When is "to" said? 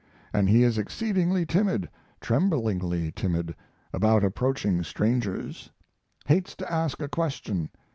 6.55-6.71